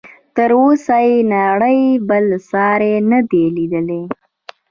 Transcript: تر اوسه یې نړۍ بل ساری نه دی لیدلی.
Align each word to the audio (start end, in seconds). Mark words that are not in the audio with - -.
تر 0.35 0.49
اوسه 0.61 0.97
یې 1.07 1.17
نړۍ 1.35 1.81
بل 2.09 2.25
ساری 2.49 2.93
نه 3.11 3.19
دی 3.29 3.43
لیدلی. 3.55 4.01